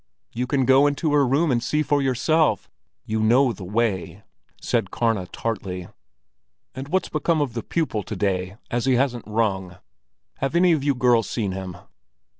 [0.33, 2.67] "You can go into her room and see for yourself;
[3.05, 4.23] you know the way!"
[4.59, 5.89] said Karna tartly.
[6.73, 9.77] "And what's become of the pupil to day, as he hasn't rung?" said Karl Johan.
[10.39, 11.77] "Have any of you girls seen him?"